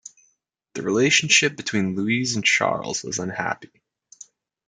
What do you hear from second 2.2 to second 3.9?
and Charles was unhappy.